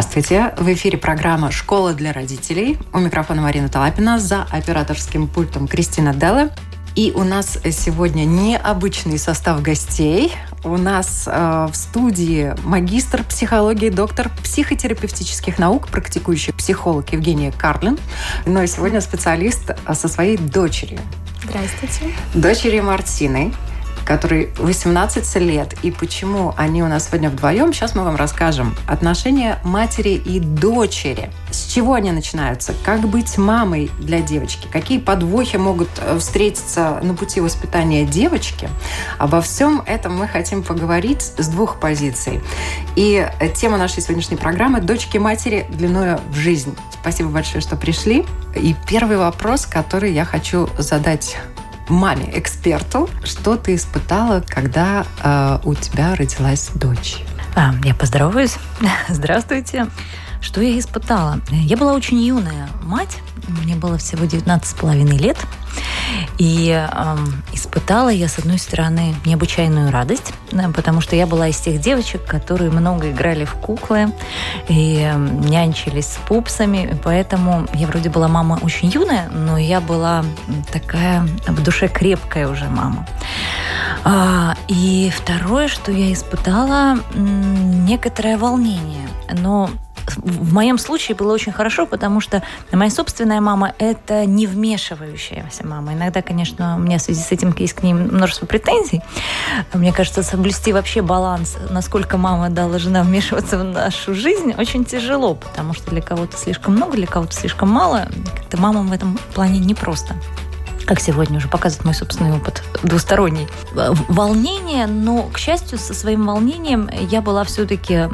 [0.00, 0.54] Здравствуйте!
[0.56, 2.78] В эфире программа «Школа для родителей».
[2.94, 6.52] У микрофона Марина Талапина, за операторским пультом Кристина Делла.
[6.96, 10.32] И у нас сегодня необычный состав гостей.
[10.64, 17.98] У нас э, в студии магистр психологии, доктор психотерапевтических наук, практикующий психолог Евгения Карлин.
[18.46, 21.00] Но ну и сегодня специалист со своей дочерью.
[21.44, 22.14] Здравствуйте.
[22.32, 23.52] Дочерью Мартиной
[24.04, 25.74] который 18 лет.
[25.82, 28.76] И почему они у нас сегодня вдвоем, сейчас мы вам расскажем.
[28.86, 31.30] Отношения матери и дочери.
[31.50, 32.74] С чего они начинаются?
[32.84, 34.68] Как быть мамой для девочки?
[34.70, 38.68] Какие подвохи могут э, встретиться на пути воспитания девочки?
[39.18, 42.40] Обо всем этом мы хотим поговорить с двух позиций.
[42.96, 46.76] И тема нашей сегодняшней программы «Дочки матери длиною в жизнь».
[47.00, 48.26] Спасибо большое, что пришли.
[48.54, 51.36] И первый вопрос, который я хочу задать
[51.90, 57.18] маме, эксперту, что ты испытала, когда э, у тебя родилась дочь?
[57.56, 58.56] А, я поздороваюсь.
[59.08, 59.86] Здравствуйте.
[60.40, 61.40] Что я испытала?
[61.50, 65.36] Я была очень юная мать, мне было всего 19 с половиной лет.
[66.38, 67.16] И э,
[67.52, 70.32] испытала я, с одной стороны, необычайную радость,
[70.74, 74.12] потому что я была из тех девочек, которые много играли в куклы
[74.68, 76.98] и э, нянчились с пупсами.
[77.04, 80.24] Поэтому я вроде была мама очень юная, но я была
[80.72, 83.06] такая в душе крепкая уже мама.
[84.02, 89.08] А, и второе, что я испытала, некоторое волнение.
[89.32, 89.70] Но
[90.16, 95.94] в моем случае было очень хорошо, потому что моя собственная мама– это не вмешивающаяся мама.
[95.94, 99.02] Иногда, конечно, у меня в связи с этим есть к ней множество претензий.
[99.72, 105.74] Мне кажется, соблюсти вообще баланс, насколько мама должна вмешиваться в нашу жизнь, очень тяжело, потому
[105.74, 108.08] что для кого-то слишком много, для кого-то слишком мало.
[108.36, 110.14] Как-то мамам в этом плане непросто
[110.90, 113.46] как сегодня уже показывает мой собственный опыт двусторонний.
[114.08, 118.08] Волнение, но, к счастью, со своим волнением я была все-таки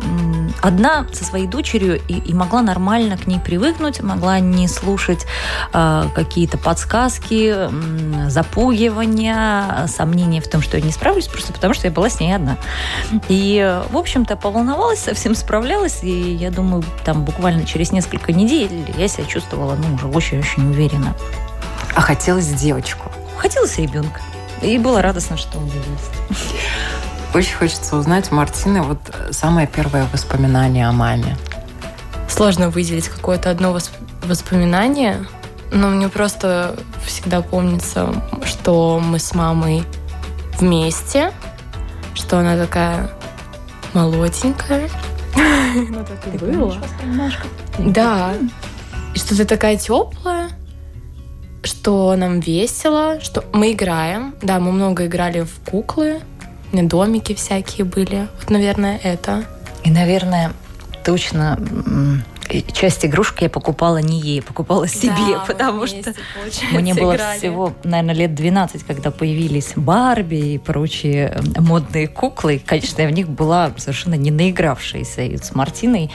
[0.61, 5.27] одна со своей дочерью и, и могла нормально к ней привыкнуть, могла не слушать
[5.73, 11.87] э, какие-то подсказки, э, запугивания, сомнения в том, что я не справлюсь, просто потому что
[11.87, 12.57] я была с ней одна.
[13.29, 19.09] И, в общем-то, поволновалась, совсем справлялась, и я думаю, там буквально через несколько недель я
[19.09, 21.15] себя чувствовала, ну, уже очень-очень уверенно.
[21.95, 23.11] А хотелось девочку?
[23.37, 24.21] Хотелось ребенка.
[24.63, 26.11] И было радостно, что он родился.
[27.37, 28.99] Очень хочется узнать, Мартина, вот
[29.31, 31.37] самое первое воспоминание о маме.
[32.31, 33.79] Сложно выделить какое-то одно
[34.23, 35.27] воспоминание,
[35.71, 38.09] но мне просто всегда помнится,
[38.43, 39.83] что мы с мамой
[40.59, 41.31] вместе,
[42.15, 43.11] что она такая
[43.93, 44.89] молоденькая.
[45.75, 46.75] Ну, так и было.
[47.79, 48.33] Да.
[49.15, 50.49] И что ты такая теплая
[51.67, 54.35] что нам весело, что мы играем.
[54.41, 56.21] Да, мы много играли в куклы,
[56.73, 58.29] домики всякие были.
[58.39, 59.45] Вот, наверное, это.
[59.85, 60.53] И, наверное,
[61.05, 61.59] точно
[62.73, 66.15] часть игрушек я покупала не ей, покупала себе, да, потому что
[66.73, 67.39] мне было играли.
[67.39, 72.57] всего, наверное, лет 12, когда появились Барби и прочие модные куклы.
[72.57, 75.23] И, конечно, я в них была совершенно не наигравшаяся.
[75.23, 76.11] И с Мартиной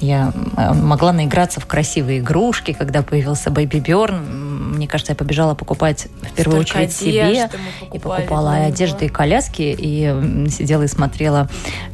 [0.00, 4.48] я могла наиграться в красивые игрушки, когда появился Бэйби Бёрн
[4.78, 7.50] мне кажется, я побежала покупать в первую Столько очередь себе.
[7.92, 11.48] И покупала и одежды, и коляски, и сидела и смотрела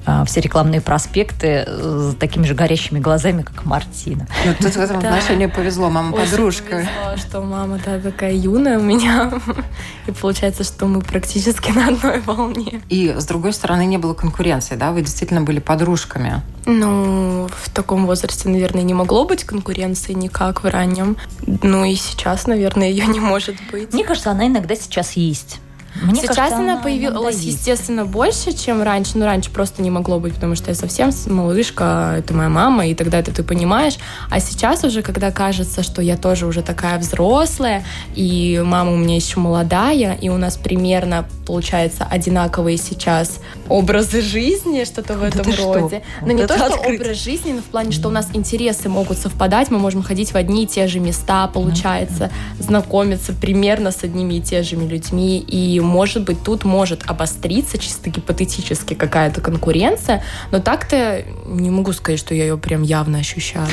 [0.06, 4.26] а, все рекламные проспекты с такими же горящими глазами, как Мартина.
[4.44, 6.70] Ну, тут в этом отношении повезло, мама-подружка.
[6.70, 9.32] повезло, что мама да, такая юная у меня.
[10.06, 12.82] И получается, что мы практически на одной волне.
[12.88, 14.92] И, с другой стороны, не было конкуренции, да?
[14.92, 16.42] Вы действительно были подружками.
[16.66, 21.16] Ну, в таком возрасте, наверное, не могло быть конкуренции никак в раннем.
[21.62, 23.92] Ну и сейчас, наверное, ее не может быть.
[23.92, 25.60] Мне кажется, она иногда сейчас есть.
[26.02, 29.12] Мне Сейчас кажется, она, она появилась, естественно, больше, чем раньше.
[29.14, 32.94] Ну, раньше просто не могло быть, потому что я совсем малышка, это моя мама, и
[32.94, 33.96] тогда это ты понимаешь.
[34.30, 39.14] А сейчас уже, когда кажется, что я тоже уже такая взрослая, и мама у меня
[39.14, 43.38] еще молодая, и у нас примерно, получается, одинаковые сейчас
[43.68, 46.02] образы жизни, что-то в этом это роде.
[46.18, 46.26] Что?
[46.26, 47.00] Но не то, что открыть.
[47.00, 50.36] образ жизни, но в плане, что у нас интересы могут совпадать, мы можем ходить в
[50.36, 55.80] одни и те же места, получается, знакомиться примерно с одними и те же людьми, и
[55.84, 62.34] может быть, тут может обостриться чисто гипотетически какая-то конкуренция, но так-то не могу сказать, что
[62.34, 63.66] я ее прям явно ощущаю.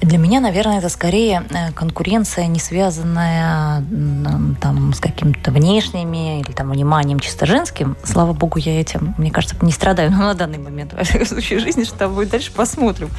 [0.00, 3.84] Для меня, наверное, это скорее э, конкуренция, не связанная
[4.60, 7.96] там, с какими-то внешними или там вниманием чисто женским.
[8.04, 11.60] Слава богу, я этим, мне кажется, не страдаю, но на данный момент, во всяком случае,
[11.60, 13.10] жизни, что будет дальше, посмотрим.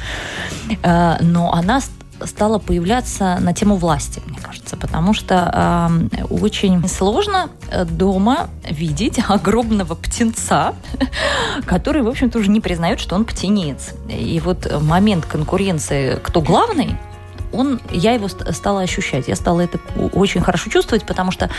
[0.82, 1.80] Э, но она
[2.26, 9.20] стала появляться на тему власти, мне кажется, потому что э, очень сложно э, дома видеть
[9.28, 10.74] огромного птенца,
[11.66, 13.94] который, в общем-то, уже не признает, что он птенец.
[14.08, 16.96] И вот момент конкуренции, кто главный,
[17.52, 19.28] он, я его стала ощущать.
[19.28, 19.78] Я стала это
[20.12, 21.50] очень хорошо чувствовать, потому что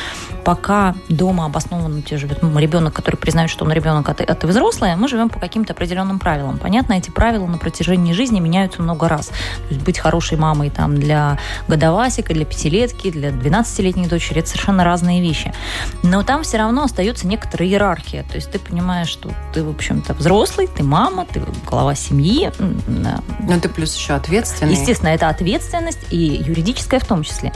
[0.44, 4.48] пока дома обоснованно те живет ребенок, который признает, что он ребенок, а ты, а ты
[4.48, 6.58] взрослая, мы живем по каким-то определенным правилам.
[6.58, 9.28] Понятно, эти правила на протяжении жизни меняются много раз.
[9.28, 9.36] То
[9.70, 11.38] есть быть хорошей мамой там, для
[11.68, 15.54] годовасика, для пятилетки, для 12-летней дочери– это совершенно разные вещи.
[16.02, 18.24] Но там все равно остается некоторая иерархия.
[18.24, 22.52] То есть ты понимаешь, что ты, в общем-то, взрослый, ты мама, ты глава семьи.
[22.88, 24.74] Но ты плюс еще ответственный.
[24.74, 27.52] Естественно, это ответственность ответственность, и юридическая в том числе.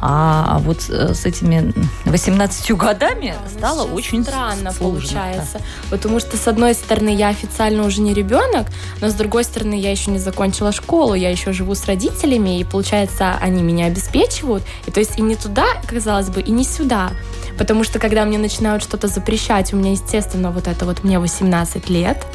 [0.00, 1.72] А вот э, с этими
[2.04, 5.58] 18 годами да, стало очень странно сложно, получается.
[5.58, 5.64] Да.
[5.90, 8.66] Потому что, с одной стороны, я официально уже не ребенок,
[9.00, 12.64] но с другой стороны, я еще не закончила школу, я еще живу с родителями, и
[12.64, 14.64] получается, они меня обеспечивают.
[14.86, 17.10] И то есть и не туда, казалось бы, и не сюда.
[17.58, 21.90] Потому что когда мне начинают что-то запрещать, у меня, естественно, вот это вот мне 18
[21.90, 22.26] лет,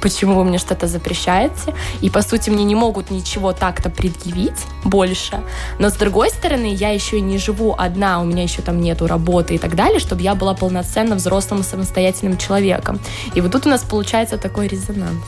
[0.00, 5.40] почему вы мне что-то запрещаете, и, по сути, мне не могут ничего так-то предъявить больше.
[5.78, 9.06] Но, с другой стороны, я еще и не живу одна, у меня еще там нету
[9.06, 13.00] работы и так далее, чтобы я была полноценно взрослым и самостоятельным человеком.
[13.34, 15.22] И вот тут у нас получается такой резонанс.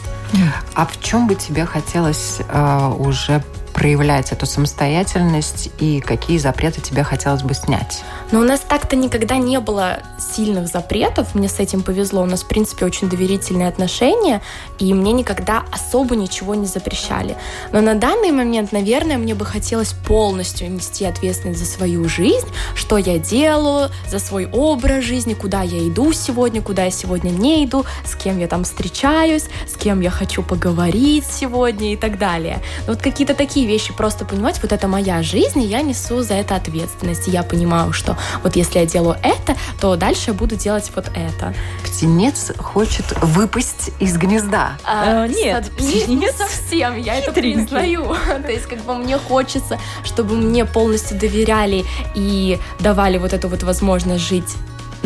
[0.74, 3.42] А в чем бы тебе хотелось э, уже
[3.78, 8.02] проявлять эту самостоятельность и какие запреты тебе хотелось бы снять?
[8.32, 12.22] Но у нас так-то никогда не было сильных запретов, мне с этим повезло.
[12.22, 14.42] У нас, в принципе, очень доверительные отношения,
[14.80, 17.36] и мне никогда особо ничего не запрещали.
[17.72, 22.98] Но на данный момент, наверное, мне бы хотелось полностью нести ответственность за свою жизнь, что
[22.98, 27.84] я делаю, за свой образ жизни, куда я иду сегодня, куда я сегодня не иду,
[28.04, 32.60] с кем я там встречаюсь, с кем я хочу поговорить сегодня и так далее.
[32.88, 36.34] Но вот какие-то такие вещи просто понимать, вот это моя жизнь, и я несу за
[36.34, 37.28] это ответственность.
[37.28, 41.08] И я понимаю, что вот если я делаю это, то дальше я буду делать вот
[41.14, 41.54] это.
[41.84, 44.72] Птенец хочет выпасть из гнезда.
[44.84, 48.16] А, а, нет, не, не совсем, я это признаю.
[48.42, 51.84] То есть как бы мне хочется, чтобы мне полностью доверяли
[52.14, 54.56] и давали вот эту вот возможность жить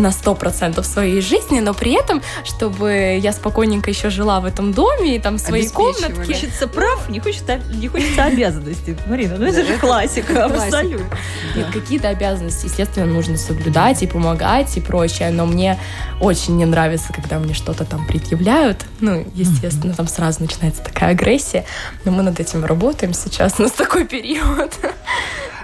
[0.02, 5.16] на 100% своей жизни, но при этом, чтобы я спокойненько еще жила в этом доме
[5.16, 6.12] и там в своей комнатке.
[6.14, 8.96] Хочется прав, не хочется, не хочется обязанностей.
[9.06, 11.16] Марина, ну это же классика, абсолютно.
[11.54, 15.78] Нет, какие-то обязанности, естественно, нужно соблюдать и помогать и прочее, но мне
[16.20, 18.84] очень не нравится, когда мне что-то там предъявляют.
[19.00, 21.64] Ну, естественно, там сразу начинается такая агрессия,
[22.04, 24.72] но мы над этим работаем сейчас, у нас такой период.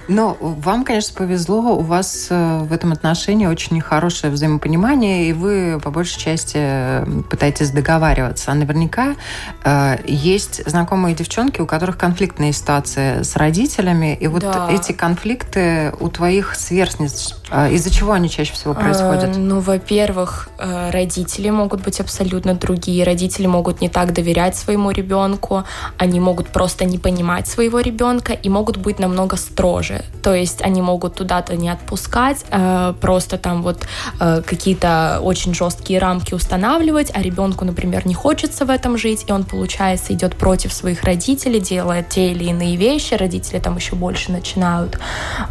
[0.09, 5.79] Но вам, конечно, повезло, у вас э, в этом отношении очень хорошее взаимопонимание, и вы
[5.83, 8.51] по большей части пытаетесь договариваться.
[8.51, 9.17] А наверняка
[9.65, 14.71] э, есть знакомые девчонки, у которых конфликтные ситуации с родителями, и вот да.
[14.71, 19.37] эти конфликты у твоих сверстниц, э, из-за чего они чаще всего происходят?
[19.37, 24.91] Э, ну, во-первых, э, родители могут быть абсолютно другие, родители могут не так доверять своему
[24.91, 25.65] ребенку,
[25.99, 30.83] они могут просто не понимать своего ребенка и могут быть намного строже то есть они
[30.83, 33.87] могут туда-то не отпускать, э, просто там вот
[34.21, 39.33] э, какие-то очень жесткие рамки устанавливать, а ребенку, например, не хочется в этом жить, и
[39.33, 44.33] он, получается, идет против своих родителей, делает те или иные вещи, родители там еще больше
[44.33, 44.99] начинают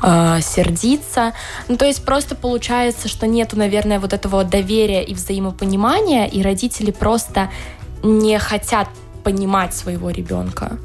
[0.04, 1.34] э, сердиться.
[1.68, 6.92] Ну, то есть просто получается, что нету, наверное, вот этого доверия и взаимопонимания, и родители
[6.92, 7.50] просто
[8.04, 8.88] не хотят
[9.28, 10.78] понимать своего ребенка.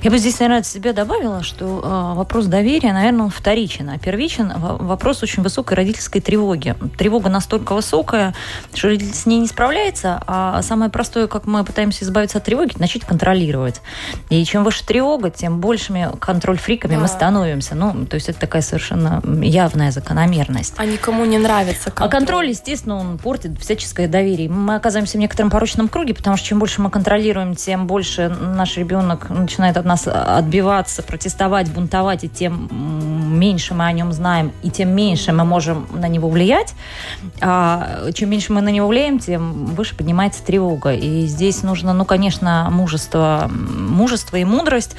[0.00, 3.98] Я бы здесь, наверное, от себя добавила, что э, вопрос доверия, наверное, он вторичен, а
[3.98, 6.74] первичен вопрос очень высокой родительской тревоги.
[6.96, 8.34] Тревога настолько высокая,
[8.72, 12.72] что родитель с ней не справляется, а самое простое, как мы пытаемся избавиться от тревоги,
[12.78, 13.82] начать контролировать.
[14.30, 17.00] И чем выше тревога, тем большими контроль-фриками да.
[17.00, 17.74] мы становимся.
[17.74, 20.72] Ну, то есть это такая совершенно явная закономерность.
[20.78, 22.08] А никому не нравится контроль.
[22.08, 24.48] А контроль, естественно, он портит всяческое доверие.
[24.48, 28.76] Мы оказываемся в некотором порочном круге, потому что чем больше мы контролируем, тем больше наш
[28.76, 32.68] ребенок начинает от нас отбиваться, протестовать, бунтовать, и тем
[33.40, 36.74] меньше мы о нем знаем, и тем меньше мы можем на него влиять.
[37.40, 40.94] А чем меньше мы на него влияем, тем выше поднимается тревога.
[40.94, 44.94] И здесь нужно, ну, конечно, мужество, мужество и мудрость,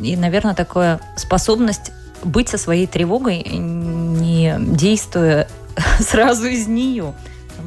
[0.00, 1.90] и, наверное, такая способность
[2.22, 5.48] быть со своей тревогой, не действуя
[5.98, 7.14] сразу из нее.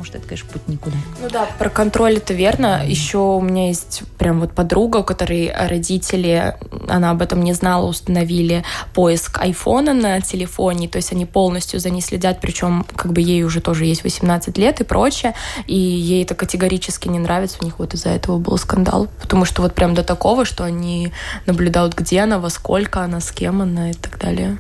[0.02, 0.96] Потому что это, конечно, путь никуда.
[1.22, 2.82] Ну да, про контроль это верно.
[2.86, 6.56] Еще у меня есть прям вот подруга, у которой родители,
[6.88, 11.90] она об этом не знала, установили поиск айфона на телефоне, то есть они полностью за
[11.90, 15.36] ней следят, причем как бы ей уже тоже есть 18 лет и прочее,
[15.68, 19.62] и ей это категорически не нравится, у них вот из-за этого был скандал, потому что
[19.62, 21.12] вот прям до такого, что они
[21.46, 24.58] наблюдают, где она, во сколько она, с кем она и так далее.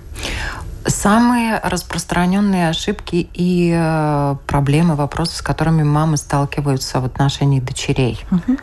[0.86, 8.20] Самые распространенные ошибки и э, проблемы, вопросы, с которыми мамы сталкиваются в отношении дочерей.
[8.32, 8.58] Угу.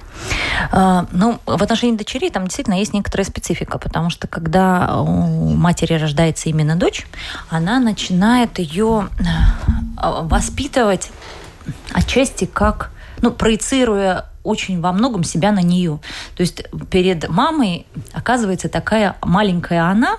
[0.73, 5.95] А, ну, в отношении дочерей там действительно есть некоторая специфика, потому что когда у матери
[5.95, 7.07] рождается именно дочь,
[7.51, 9.23] она начинает ее э,
[10.23, 11.11] воспитывать
[11.93, 16.01] отчасти как, ну, проецируя очень во многом себя на нее.
[16.37, 20.17] То есть перед мамой оказывается такая маленькая она,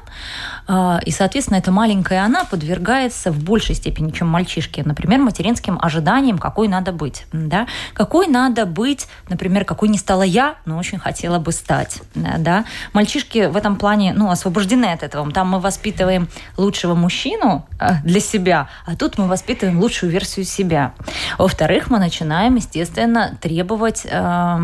[0.67, 6.37] а, и, соответственно, эта маленькая она подвергается в большей степени, чем мальчишки, например, материнским ожиданиям,
[6.37, 7.25] какой надо быть.
[7.33, 7.67] Да?
[7.93, 12.01] Какой надо быть, например, какой не стала я, но очень хотела бы стать.
[12.13, 12.65] Да?
[12.93, 15.31] Мальчишки в этом плане ну, освобождены от этого.
[15.31, 20.93] Там мы воспитываем лучшего мужчину а, для себя, а тут мы воспитываем лучшую версию себя.
[21.37, 24.57] Во-вторых, мы начинаем, естественно, требовать э,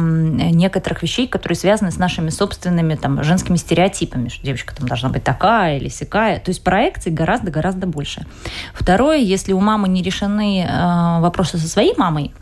[0.51, 5.23] некоторых вещей, которые связаны с нашими собственными там, женскими стереотипами, что девочка там должна быть
[5.23, 6.39] такая или сякая.
[6.39, 8.25] То есть проекций гораздо-гораздо больше.
[8.73, 12.33] Второе, если у мамы не решены э, вопросы со своей мамой,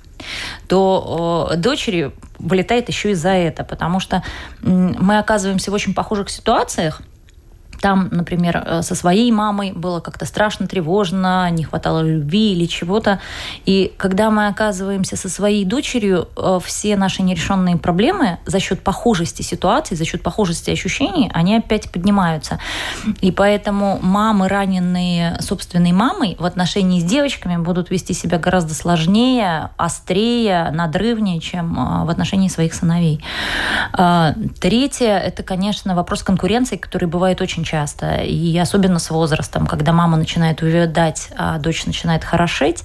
[0.68, 4.24] то э, дочери вылетает еще и за это, потому что
[4.62, 7.02] мы оказываемся в очень похожих ситуациях,
[7.84, 13.20] там, например, э, со своей мамой было как-то страшно, тревожно, не хватало любви или чего-то.
[13.66, 19.42] И когда мы оказываемся со своей дочерью, э, все наши нерешенные проблемы за счет похожести
[19.42, 22.58] ситуации, за счет похожести ощущений, они опять поднимаются.
[23.20, 29.72] И поэтому мамы, раненые собственной мамой, в отношении с девочками будут вести себя гораздо сложнее,
[29.76, 33.22] острее, надрывнее, чем э, в отношении своих сыновей.
[34.62, 37.73] Третье– это, конечно, вопрос конкуренции, который бывает очень часто,
[38.24, 42.84] и особенно с возрастом, когда мама начинает увядать, а дочь начинает хорошеть.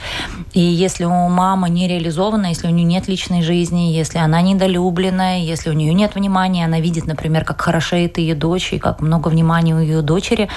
[0.52, 5.40] И если у мамы не реализована, если у нее нет личной жизни, если она недолюбленная,
[5.40, 9.28] если у нее нет внимания, она видит, например, как хорошеет ее дочь и как много
[9.28, 10.48] внимания у ее дочери,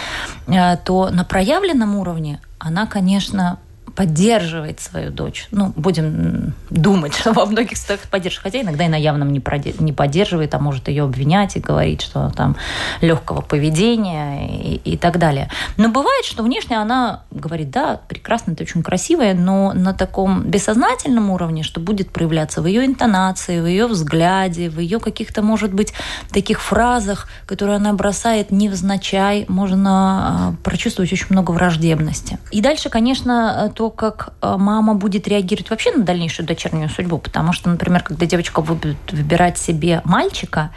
[0.47, 3.57] э, то на проявленном уровне она, конечно,
[3.95, 5.47] поддерживает свою дочь.
[5.51, 10.53] Ну, будем думать, что во многих ситуациях поддерживает, хотя иногда и на явном не, поддерживает,
[10.55, 12.55] а может ее обвинять и говорить, что там
[13.01, 15.49] легкого поведения и, и так далее.
[15.77, 21.29] Но бывает, что внешне она говорит, да, прекрасно, ты очень красивая, но на таком бессознательном
[21.29, 25.93] уровне, что будет проявляться в ее интонации, в ее взгляде, в ее каких-то, может быть,
[26.31, 32.39] таких фразах, которые она бросает невзначай, можно а, прочувствовать очень много враждебности.
[32.51, 37.17] И дальше, конечно, то, как э, мама будет реагировать вообще на дальнейшую дочернюю судьбу.
[37.17, 40.69] Потому что, например, когда девочка будет выбирать себе мальчика,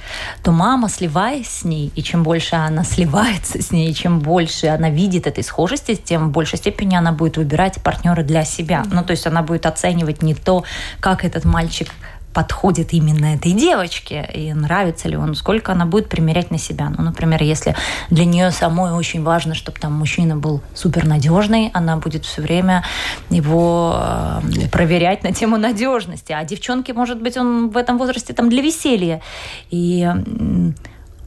[0.42, 4.88] то мама, сливаясь с ней, и чем больше она сливается с ней, чем больше она
[4.88, 8.84] видит этой схожести, тем в большей степени она будет выбирать партнера для себя.
[8.90, 10.64] Ну, то есть она будет оценивать не то,
[11.00, 11.90] как этот мальчик
[12.34, 16.90] подходит именно этой девочке и нравится ли он, сколько она будет примерять на себя.
[16.90, 17.74] Ну, например, если
[18.10, 22.84] для нее самой очень важно, чтобы там мужчина был супернадежный, она будет все время
[23.30, 26.32] его э, проверять на тему надежности.
[26.32, 29.22] А девчонке, может быть, он в этом возрасте там для веселья.
[29.70, 30.06] И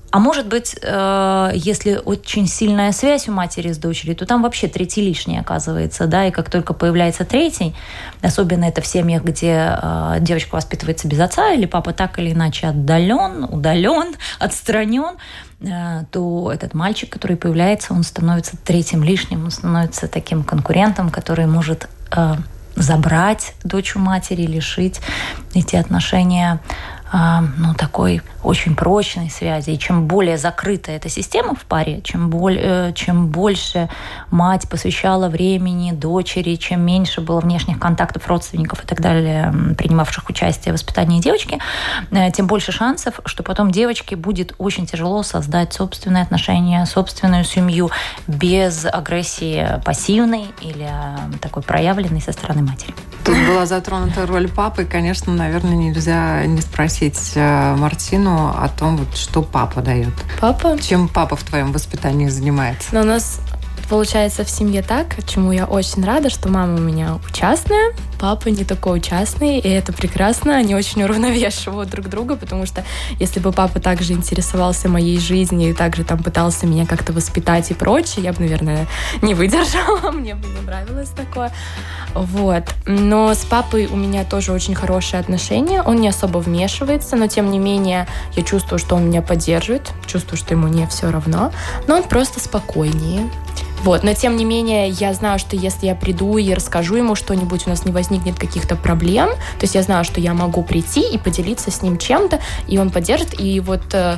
[0.10, 4.68] а может быть, э, если очень сильная связь у матери с дочерью, то там вообще
[4.70, 7.76] третий лишний оказывается, да, и как только появляется третий,
[8.22, 12.68] особенно это в семьях, где э, девочка воспитывается без отца, или папа так или иначе
[12.68, 15.18] отдален, удален, отстранен,
[15.60, 21.48] э, то этот мальчик, который появляется, он становится третьим лишним, он становится таким конкурентом, который
[21.48, 21.90] может
[22.78, 25.02] забрать дочь у матери, лишить
[25.54, 26.60] эти отношения
[27.12, 29.72] ну, такой очень прочной связи.
[29.72, 33.90] И чем более закрыта эта система в паре, чем, боль, э, чем больше
[34.32, 40.74] мать посвящала времени дочери, чем меньше было внешних контактов родственников и так далее, принимавших участие
[40.74, 41.60] в воспитании девочки,
[42.12, 47.90] э, тем больше шансов, что потом девочке будет очень тяжело создать собственные отношения, собственную семью
[48.28, 52.94] без агрессии пассивной или э, такой проявленной со стороны матери.
[53.28, 54.86] Тут была затронута роль папы.
[54.86, 60.14] Конечно, наверное, нельзя не спросить э, Мартину о том, вот, что папа дает.
[60.40, 60.78] Папа?
[60.80, 62.88] Чем папа в твоем воспитании занимается?
[62.94, 63.42] Но у нас
[63.90, 68.64] получается в семье так, чему я очень рада, что мама у меня участная, папа не
[68.64, 70.58] такой участный, и это прекрасно.
[70.58, 72.84] Они очень уравновешивают друг друга, потому что
[73.20, 77.74] если бы папа также интересовался моей жизнью и также там пытался меня как-то воспитать и
[77.74, 78.88] прочее, я бы, наверное,
[79.22, 81.52] не выдержала, мне бы не нравилось такое.
[82.14, 82.64] Вот.
[82.86, 85.82] Но с папой у меня тоже очень хорошие отношения.
[85.82, 90.38] Он не особо вмешивается, но тем не менее я чувствую, что он меня поддерживает, чувствую,
[90.38, 91.52] что ему не все равно.
[91.88, 93.30] Но он просто спокойнее.
[93.84, 94.04] Вот.
[94.04, 97.70] Но тем не менее, я знаю, что если я приду и расскажу ему что-нибудь, у
[97.70, 99.30] нас не возникнет каких-то проблем.
[99.30, 102.90] То есть я знаю, что я могу прийти и поделиться с ним чем-то, и он
[102.90, 103.40] поддержит.
[103.40, 104.18] И вот э,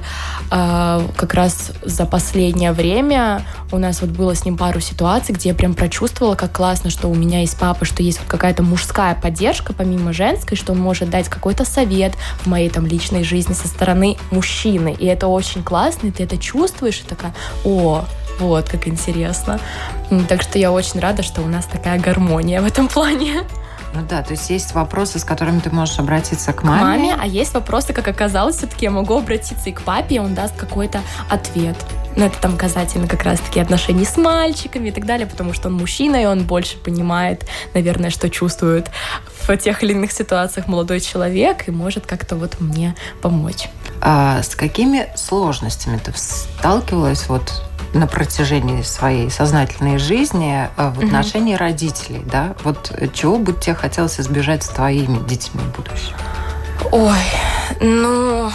[0.52, 5.50] э, как раз за последнее время у нас вот было с ним пару ситуаций, где
[5.50, 9.16] я прям прочувствовала, как классно, что у меня есть папа, что есть вот какая-то мужская
[9.16, 13.68] поддержка, помимо женской, что он может дать какой-то совет в моей там личной жизни со
[13.68, 14.96] стороны мужчины.
[14.98, 18.06] И это очень классно, и ты это чувствуешь, и такая, о,
[18.40, 19.60] вот, как интересно.
[20.28, 23.44] Так что я очень рада, что у нас такая гармония в этом плане.
[23.94, 26.80] Ну да, то есть есть вопросы, с которыми ты можешь обратиться к маме.
[26.80, 30.20] К маме, а есть вопросы, как оказалось, все-таки я могу обратиться и к папе, и
[30.20, 31.76] он даст какой-то ответ.
[32.16, 35.76] Ну, это там касательно как раз-таки отношений с мальчиками и так далее, потому что он
[35.76, 38.92] мужчина, и он больше понимает, наверное, что чувствует
[39.48, 43.70] в тех или иных ситуациях молодой человек, и может как-то вот мне помочь.
[44.02, 51.56] А с какими сложностями ты сталкивалась вот на протяжении своей сознательной жизни э, в отношении
[51.56, 51.64] угу.
[51.64, 52.56] родителей, да?
[52.64, 56.16] Вот чего бы тебе хотелось избежать с твоими детьми в будущем?
[56.92, 57.18] Ой,
[57.82, 58.52] ну,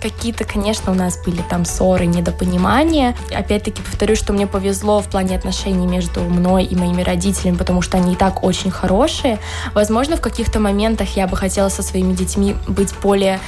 [0.00, 3.16] какие-то, конечно, у нас были там ссоры, недопонимания.
[3.34, 7.96] Опять-таки повторюсь, что мне повезло в плане отношений между мной и моими родителями, потому что
[7.96, 9.38] они и так очень хорошие.
[9.74, 13.40] Возможно, в каких-то моментах я бы хотела со своими детьми быть более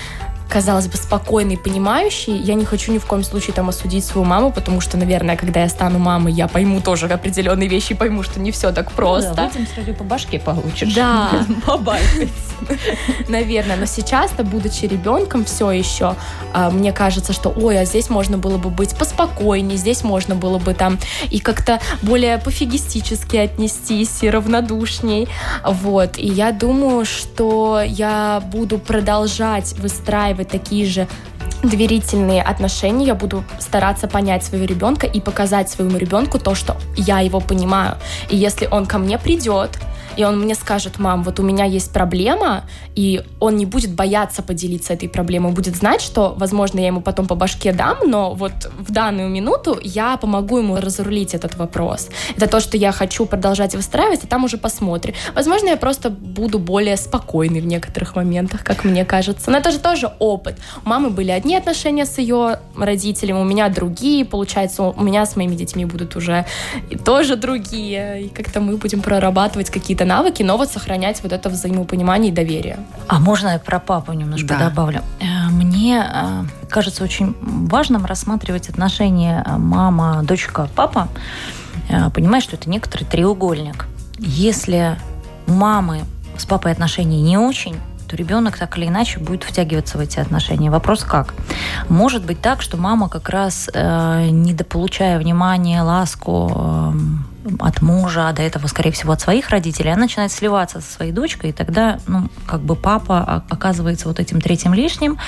[0.51, 2.37] казалось бы, спокойный, понимающий.
[2.37, 5.61] Я не хочу ни в коем случае там осудить свою маму, потому что, наверное, когда
[5.61, 9.31] я стану мамой, я пойму тоже определенные вещи, пойму, что не все так просто.
[9.31, 10.93] Ну, да, выйдем сразу по башке получишь.
[10.95, 11.31] Да.
[13.29, 16.17] Наверное, но сейчас-то, будучи ребенком все еще,
[16.53, 20.59] а, мне кажется, что, ой, а здесь можно было бы быть поспокойнее, здесь можно было
[20.59, 20.99] бы там
[21.31, 25.29] и как-то более пофигистически отнестись, и равнодушней.
[25.65, 26.19] Вот.
[26.19, 31.07] И я думаю, что я буду продолжать выстраивать выстраивать такие же
[31.63, 37.21] доверительные отношения, я буду стараться понять своего ребенка и показать своему ребенку то, что я
[37.21, 37.97] его понимаю.
[38.31, 39.79] И если он ко мне придет,
[40.17, 44.43] и он мне скажет, мам, вот у меня есть проблема, и он не будет бояться
[44.43, 48.53] поделиться этой проблемой, будет знать, что, возможно, я ему потом по башке дам, но вот
[48.79, 52.09] в данную минуту я помогу ему разрулить этот вопрос.
[52.37, 55.15] Это то, что я хочу продолжать выстраивать, и там уже посмотрим.
[55.35, 59.51] Возможно, я просто буду более спокойной в некоторых моментах, как мне кажется.
[59.51, 60.59] Но это же тоже опыт.
[60.85, 65.37] У мамы были одни отношения с ее родителями, у меня другие, получается, у меня с
[65.37, 66.45] моими детьми будут уже
[67.05, 71.49] тоже другие, и как-то мы будем прорабатывать какие-то какие-то навыки, но вот сохранять вот это
[71.51, 72.79] взаимопонимание и доверие.
[73.09, 74.59] А можно я про папу немножко да.
[74.69, 75.03] добавлю?
[75.21, 81.09] Э, мне э, кажется очень важным рассматривать отношения э, мама, дочка, папа,
[82.15, 83.87] понимая, что это некоторый треугольник.
[84.19, 84.97] Если
[85.47, 86.03] у мамы
[86.39, 87.77] с папой отношения не очень,
[88.09, 90.71] то ребенок так или иначе будет втягиваться в эти отношения.
[90.71, 91.35] Вопрос как?
[91.89, 96.93] Может быть так, что мама как раз, э, недополучая внимания, ласку, э,
[97.59, 101.13] от мужа, а до этого, скорее всего, от своих родителей, она начинает сливаться со своей
[101.13, 105.19] дочкой, и тогда, ну, как бы папа оказывается вот этим третьим лишним,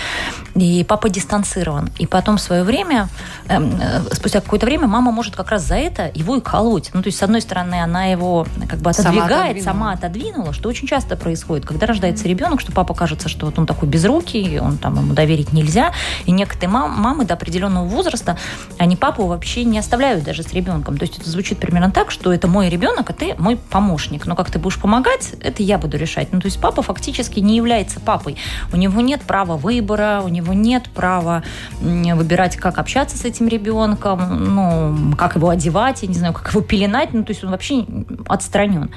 [0.54, 1.90] и папа дистанцирован.
[1.98, 3.08] И потом в свое время,
[3.48, 6.90] эм, э, спустя какое-то время, мама может как раз за это его и колоть.
[6.92, 10.68] Ну, то есть, с одной стороны, она его как бы отодвигает, сама, сама отодвинула, что
[10.68, 14.78] очень часто происходит, когда рождается ребенок, что папа кажется, что вот он такой безрукий, он
[14.78, 15.92] там ему доверить нельзя,
[16.26, 18.38] и некоторые мам, мамы до определенного возраста,
[18.78, 20.98] они папу вообще не оставляют даже с ребенком.
[20.98, 24.26] То есть, это звучит примерно так, что это мой ребенок, а ты мой помощник.
[24.26, 26.32] Но как ты будешь помогать, это я буду решать.
[26.32, 28.36] Ну, то есть папа фактически не является папой.
[28.72, 31.42] У него нет права выбора, у него нет права
[31.80, 36.60] выбирать, как общаться с этим ребенком, ну, как его одевать, я не знаю, как его
[36.60, 37.12] пеленать.
[37.12, 37.84] Ну, то есть он вообще
[38.28, 38.90] отстранен.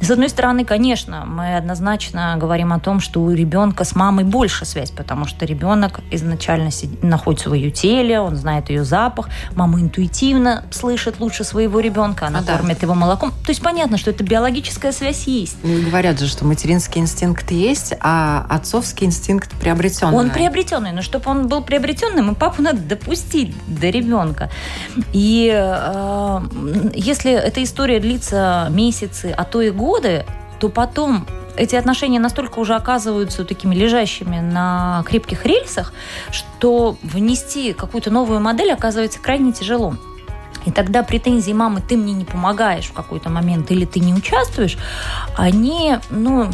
[0.00, 4.64] С одной стороны, конечно, мы однозначно говорим о том, что у ребенка с мамой больше
[4.64, 6.70] связь, потому что ребенок изначально
[7.02, 12.42] находится в ее теле, он знает ее запах, мама интуитивно слышит лучше своего ребенка, она
[12.48, 12.56] да.
[12.56, 13.30] кормят его молоком.
[13.30, 15.56] То есть понятно, что это биологическая связь есть.
[15.62, 20.16] Ну, говорят же, что материнский инстинкт есть, а отцовский инстинкт приобретенный.
[20.16, 24.50] Он приобретенный, но чтобы он был приобретенным, и папу надо допустить до ребенка.
[25.12, 26.40] И э,
[26.94, 30.24] если эта история длится месяцы, а то и годы,
[30.58, 31.26] то потом
[31.58, 35.92] эти отношения настолько уже оказываются такими лежащими на крепких рельсах,
[36.30, 39.94] что внести какую-то новую модель оказывается крайне тяжело.
[40.68, 44.76] И тогда претензии мамы «ты мне не помогаешь в какой-то момент» или «ты не участвуешь»,
[45.34, 46.50] они, ну,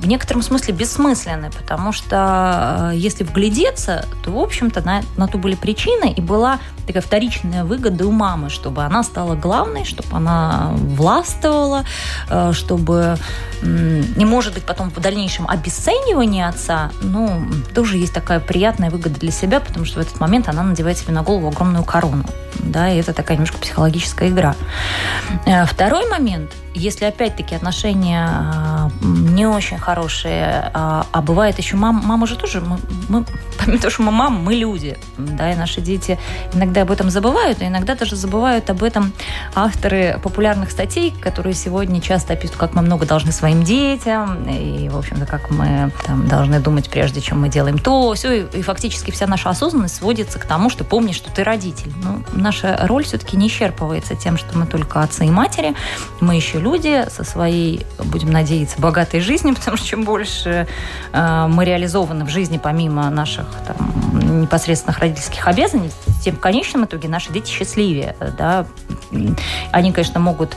[0.00, 5.36] в некотором смысле бессмысленны, потому что э, если вглядеться, то, в общем-то, на, на то
[5.36, 10.70] были причины, и была такая вторичная выгода у мамы, чтобы она стала главной, чтобы она
[10.72, 11.84] властвовала,
[12.30, 13.18] э, чтобы
[13.62, 17.44] не может быть потом в дальнейшем обесценивание отца, ну,
[17.74, 21.12] тоже есть такая приятная выгода для себя, потому что в этот момент она надевает себе
[21.12, 22.24] на голову огромную корону.
[22.60, 24.54] Да, и это такая немножко психологическая игра.
[25.46, 32.00] Э, второй момент– если опять-таки отношения а, не очень хорошие, а, а бывает еще мама,
[32.02, 32.78] мама же тоже, мы,
[33.08, 33.24] мы,
[33.58, 36.18] помимо того, что мы мама, мы люди, да, и наши дети
[36.52, 39.12] иногда об этом забывают, и иногда даже забывают об этом
[39.54, 44.96] авторы популярных статей, которые сегодня часто описывают, как мы много должны своим детям, и, в
[44.96, 49.10] общем-то, как мы там, должны думать, прежде чем мы делаем то, все, и, и фактически
[49.10, 51.92] вся наша осознанность сводится к тому, что помни, что ты родитель.
[52.02, 55.74] Ну, наша роль все-таки не исчерпывается тем, что мы только отцы и матери,
[56.20, 60.66] мы еще люди со своей, будем надеяться, богатой жизнью, потому что чем больше
[61.12, 67.08] э, мы реализованы в жизни, помимо наших там, непосредственных родительских обязанностей, тем в конечном итоге
[67.08, 68.16] наши дети счастливее.
[68.36, 68.66] Да?
[69.72, 70.56] Они, конечно, могут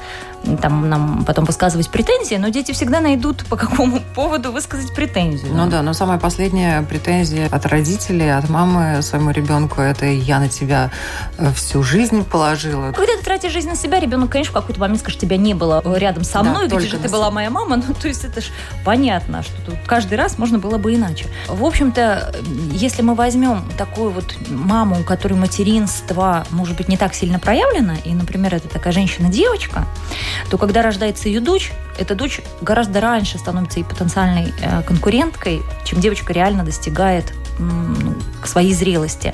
[0.61, 5.53] там нам потом высказывать претензии, но дети всегда найдут по какому поводу высказать претензию.
[5.53, 10.49] Ну да, но самая последняя претензия от родителей, от мамы своему ребенку, это я на
[10.49, 10.91] тебя
[11.37, 12.91] э, всю жизнь положила.
[12.91, 15.81] Когда ты тратишь жизнь на себя, ребенок, конечно, в какой-то момент скажет, тебя не было
[15.97, 18.45] рядом со мной, да, где же ты была моя мама, ну то есть это ж
[18.83, 21.27] понятно, что тут каждый раз можно было бы иначе.
[21.47, 22.33] В общем-то,
[22.71, 27.93] если мы возьмем такую вот маму, у которой материнство, может быть, не так сильно проявлено,
[28.03, 29.85] и, например, это такая женщина-девочка,
[30.49, 35.99] то когда рождается ее дочь, эта дочь гораздо раньше становится и потенциальной э, конкуренткой, чем
[35.99, 39.33] девочка реально достигает ну, своей зрелости.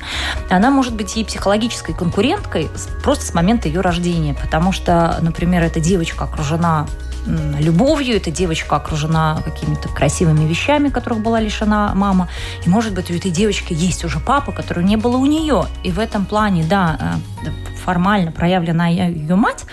[0.50, 2.68] Она может быть и психологической конкуренткой
[3.02, 6.86] просто с момента ее рождения, потому что, например, эта девочка окружена
[7.26, 12.28] любовью, эта девочка окружена какими-то красивыми вещами, которых была лишена мама.
[12.64, 15.66] И, может быть, у этой девочки есть уже папа, которого не было у нее.
[15.84, 17.50] И в этом плане, да, э,
[17.84, 19.64] формально проявлена ее мать,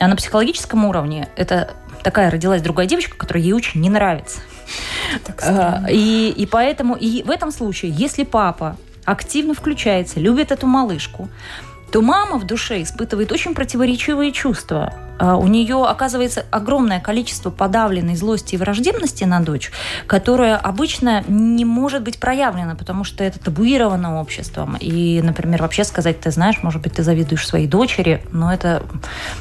[0.00, 1.70] а на психологическом уровне это
[2.02, 4.40] такая родилась другая девочка, которая ей очень не нравится.
[5.42, 11.28] А, и, и поэтому и в этом случае, если папа активно включается, любит эту малышку,
[11.92, 14.94] то мама в душе испытывает очень противоречивые чувства.
[15.18, 19.70] А, у нее оказывается огромное количество подавленной злости и враждебности на дочь,
[20.06, 24.76] которая обычно не может быть проявлена, потому что это табуировано обществом.
[24.80, 28.82] И, например, вообще сказать, ты знаешь, может быть, ты завидуешь своей дочери, но это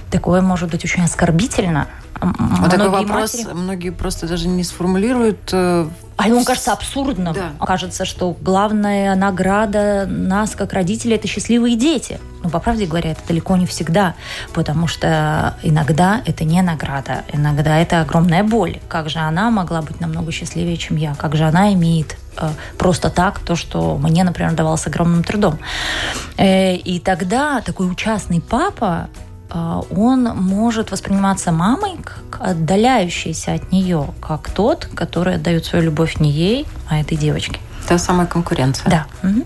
[0.10, 1.88] такое может быть очень оскорбительно.
[2.22, 3.54] Вот такой вопрос матери...
[3.54, 7.34] многие просто даже не сформулируют э, а ему кажется абсурдным.
[7.34, 7.66] Да.
[7.66, 12.20] Кажется, что главная награда нас, как родителей, это счастливые дети.
[12.44, 14.14] Но, по правде говоря, это далеко не всегда,
[14.54, 18.80] потому что иногда это не награда, иногда это огромная боль.
[18.88, 21.15] Как же она могла быть намного счастливее, чем я?
[21.15, 25.60] Как же она имеет э, просто так то, что мне, например, давалось огромным трудом?
[26.38, 29.10] Э, и тогда такой участный папа
[29.54, 36.19] а, он может восприниматься мамой как отдаляющийся от нее, как тот, который отдает свою любовь
[36.19, 37.60] не ей, а этой девочке.
[37.88, 38.89] Та самая конкуренция.
[38.89, 39.08] Да.
[39.28, 39.45] Угу.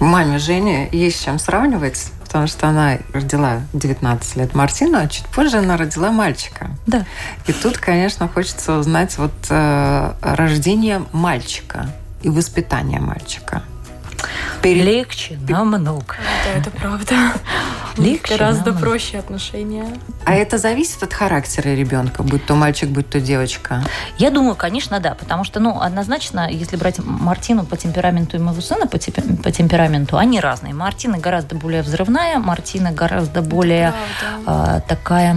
[0.00, 5.26] Маме Жене есть с чем сравнивать, потому что она родила 19 лет Мартину, а чуть
[5.26, 6.70] позже она родила мальчика.
[6.86, 7.04] Да.
[7.46, 11.90] И тут, конечно, хочется узнать вот э, рождение мальчика
[12.22, 13.62] и воспитание мальчика.
[14.62, 14.84] Перед...
[14.84, 16.16] Легче намного.
[16.44, 17.14] Да, это правда.
[17.96, 18.80] Легче Гораздо намного.
[18.86, 19.86] проще отношения.
[20.24, 23.84] А это зависит от характера ребенка, будь то мальчик, будь то девочка?
[24.18, 25.14] Я думаю, конечно, да.
[25.14, 30.16] Потому что, ну, однозначно, если брать Мартину по темпераменту и моего сына по, по темпераменту,
[30.16, 30.74] они разные.
[30.74, 33.92] Мартина гораздо более взрывная, Мартина гораздо более
[34.46, 35.36] э, такая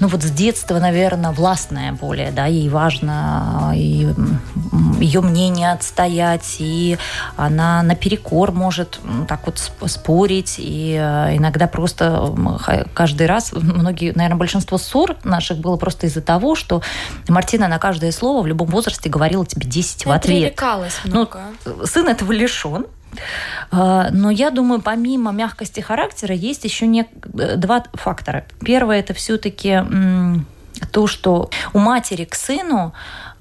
[0.00, 4.08] ну вот с детства, наверное, властная более, да, ей важно и
[5.00, 6.98] ее мнение отстоять, и
[7.36, 12.34] она наперекор может так вот спорить, и э, иногда просто
[12.94, 16.82] каждый раз, многие, наверное, большинство ссор наших было просто из-за того, что
[17.28, 20.54] Мартина на каждое слово в любом возрасте говорила тебе 10 в ответ.
[21.04, 21.40] много.
[21.64, 22.86] Ну, сын этого лишен, а,
[23.70, 27.06] но я думаю, помимо мягкости характера, есть еще не...
[27.38, 28.44] Э, два фактора.
[28.64, 29.82] Первое это все-таки
[30.92, 32.92] то, что у матери к сыну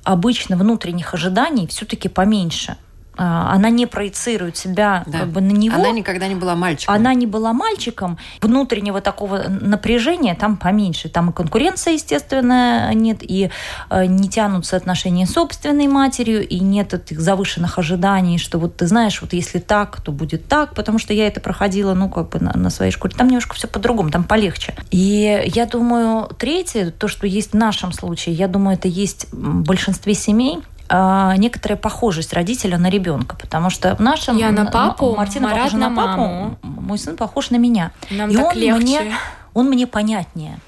[0.04, 2.78] обычно внутренних ожиданий все-таки поменьше.
[3.18, 5.20] А, она не проецирует себя да.
[5.20, 5.76] как бы на него.
[5.76, 6.96] Она никогда не была мальчиком.
[6.96, 8.18] Она не была мальчиком.
[8.42, 11.10] Внутреннего такого напряжения там поменьше.
[11.10, 13.50] Там и конкуренция, естественно, нет, и
[13.90, 18.88] э, не тянутся отношения с собственной матерью, и нет этих завышенных ожиданий, что вот ты
[18.88, 22.40] знаешь, вот если так, то будет так, потому что я это проходила, ну, как бы
[22.40, 23.14] на, на своей школе.
[23.16, 24.76] Там немножко все по-другому, там полегче.
[24.92, 29.64] И я думаю, третье, то, что есть в нашем случае, я думаю, это есть в
[29.64, 35.48] большинстве семей, некоторая похожесть родителя на ребенка, потому что в нашем я на папу, Мартина
[35.48, 38.82] Марат похожа на, на папу, мой сын похож на меня, Нам и он легче.
[38.82, 39.16] мне
[39.54, 40.60] он мне понятнее.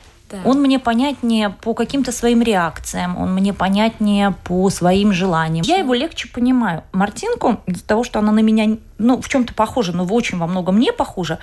[0.45, 5.65] Он мне понятнее по каким-то своим реакциям, он мне понятнее по своим желаниям.
[5.65, 6.83] Я его легче понимаю.
[6.91, 10.47] Мартинку, из-за того, что она на меня ну, в чем-то похожа, но в очень во
[10.47, 11.39] многом не похожа,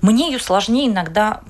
[0.00, 1.42] мне ее сложнее иногда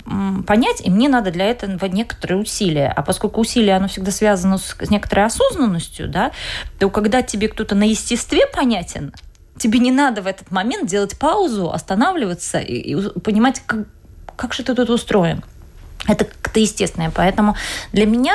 [0.47, 2.93] понять, и мне надо для этого некоторые усилия.
[2.95, 6.33] А поскольку усилия, оно всегда связано с некоторой осознанностью, да,
[6.79, 9.13] то когда тебе кто-то на естестве понятен,
[9.59, 13.87] тебе не надо в этот момент делать паузу, останавливаться и, и понимать, как,
[14.37, 15.43] как же ты тут устроен.
[16.07, 17.11] Это как-то естественное.
[17.11, 17.57] Поэтому
[17.93, 18.35] для меня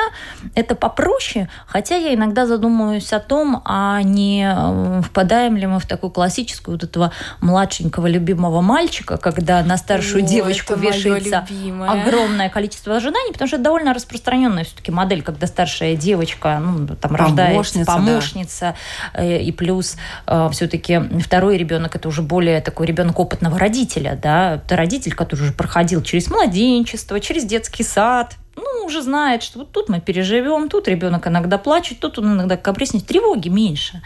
[0.54, 5.86] это попроще, хотя я иногда задумываюсь о том, а не э, впадаем ли мы в
[5.86, 11.46] такую классическую вот этого младшенького любимого мальчика, когда на старшую О, девочку вешается
[11.86, 17.14] огромное количество ожиданий, потому что это довольно распространенная все-таки модель, когда старшая девочка, ну, там
[17.14, 18.74] рождается Помощница, помощница,
[19.14, 24.56] э, и плюс э, все-таки второй ребенок это уже более такой ребенок опытного родителя, да,
[24.56, 29.60] это родитель, который уже проходил через младенчество, через детство детский сад, ну, уже знает, что
[29.60, 34.02] вот тут мы переживем, тут ребенок иногда плачет, тут он иногда капризничает, тревоги меньше.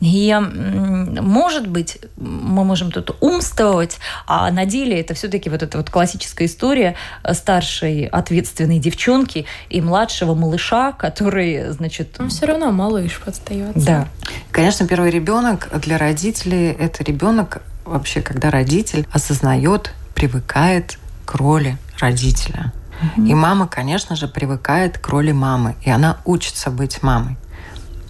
[0.00, 5.90] И, может быть, мы можем тут умствовать, а на деле это все-таки вот эта вот
[5.90, 6.94] классическая история
[7.32, 12.16] старшей ответственной девчонки и младшего малыша, который, значит...
[12.18, 13.86] Он все равно малыш подстается.
[13.86, 14.08] Да.
[14.52, 22.72] Конечно, первый ребенок для родителей это ребенок вообще, когда родитель осознает, привыкает к роли родителя.
[23.16, 27.36] И мама, конечно же, привыкает к роли мамы, и она учится быть мамой.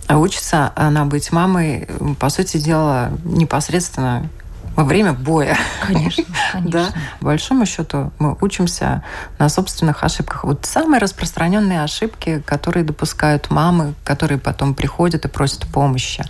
[0.06, 1.88] А учится она быть мамой,
[2.20, 4.28] по сути дела, непосредственно
[4.76, 5.56] во время боя.
[5.84, 6.70] Конечно, конечно.
[6.70, 9.02] Да, по большому счету мы учимся
[9.38, 10.44] на собственных ошибках.
[10.44, 16.24] Вот самые распространенные ошибки, которые допускают мамы, которые потом приходят и просят помощи,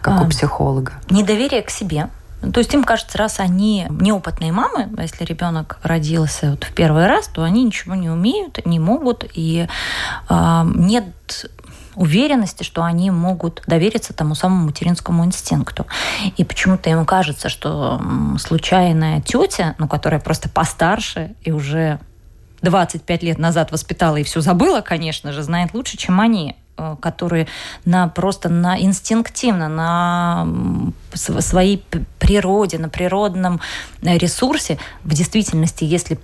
[0.00, 0.92] как а, у психолога.
[1.10, 2.08] Недоверие к себе.
[2.40, 7.28] То есть им кажется, раз они неопытные мамы, если ребенок родился вот в первый раз,
[7.28, 9.66] то они ничего не умеют, не могут, и
[10.28, 11.06] э, нет
[11.96, 15.84] уверенности, что они могут довериться тому самому материнскому инстинкту.
[16.36, 18.00] И почему-то им кажется, что
[18.38, 21.98] случайная тетя, ну, которая просто постарше и уже
[22.62, 26.56] 25 лет назад воспитала и все забыла, конечно же, знает лучше, чем они.
[26.78, 27.48] Э, которые
[27.84, 30.46] на, просто на инстинктивно, на
[31.14, 31.84] своей
[32.18, 33.60] природе, на природном
[34.02, 36.18] э, ресурсе, в действительности, если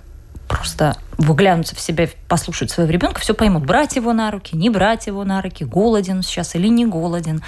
[0.47, 3.65] просто выглянуться в себя, послушать своего ребенка, все поймут.
[3.65, 7.41] Брать его на руки, не брать его на руки, голоден сейчас или не голоден.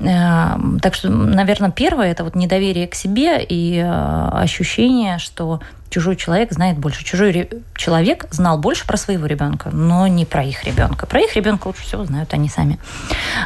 [0.00, 5.60] Эм, так что, наверное, первое– это вот недоверие к себе и э, ощущение, что
[5.90, 7.04] чужой человек знает больше.
[7.04, 11.06] Чужой человек знал больше про своего ребенка, но не про их ребенка.
[11.06, 12.78] Про их ребенка лучше всего знают они сами.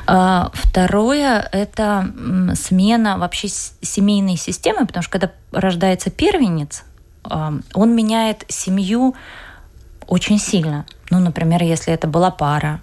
[0.07, 2.09] А, второе– это
[2.55, 6.85] смена вообще семейной системы, потому что когда рождается первенец,
[7.25, 9.15] он меняет семью
[10.07, 10.85] очень сильно.
[11.11, 12.81] Ну, например, если это была пара,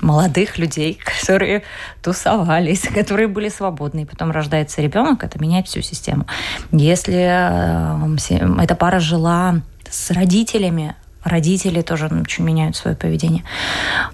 [0.00, 1.62] молодых людей, которые
[2.02, 4.02] тусовались, которые были свободны.
[4.02, 6.26] И потом рождается ребенок, это меняет всю систему.
[6.72, 13.44] Если э, эта пара жила с родителями, родители тоже очень меняют свое поведение.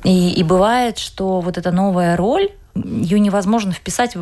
[0.03, 4.17] И, и бывает, что вот эта новая роль, ее невозможно вписать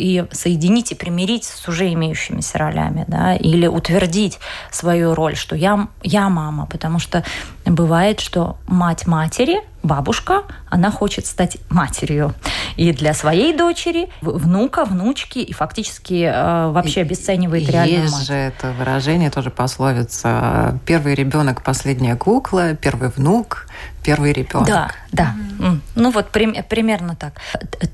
[0.00, 4.38] и соединить и примирить с уже имеющимися ролями, да, или утвердить
[4.70, 7.22] свою роль, что я, я мама, потому что
[7.66, 12.34] бывает, что мать матери, бабушка, она хочет стать матерью.
[12.76, 18.26] И для своей дочери, внука, внучки, и фактически э, вообще обесценивает и реальную есть мать.
[18.26, 20.78] же это выражение, тоже пословица.
[20.86, 23.66] Первый ребенок, последняя кукла, первый внук,
[24.04, 24.66] первый ребенок.
[24.66, 25.34] Да, да.
[25.58, 25.80] Mm-hmm.
[25.96, 27.34] Ну вот при, примерно так.